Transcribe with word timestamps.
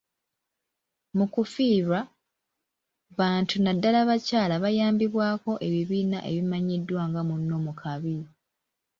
Mu 1.17 1.25
kufiirwa, 1.33 1.99
bantu 3.17 3.55
naddala 3.59 3.99
bakyala 4.09 4.55
bayambibwako 4.63 5.51
ebibiina 5.67 6.19
ebimanyiddwa 6.29 7.01
nga 7.09 7.21
“Munno 7.27 7.55
mu 7.65 7.73
kabi.” 7.81 8.17